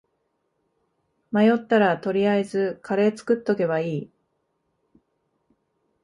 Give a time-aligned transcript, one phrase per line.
[1.31, 4.11] 迷ったら取りあえずカレー作っとけばいい